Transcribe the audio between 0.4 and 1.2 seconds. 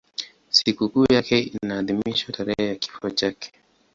Sikukuu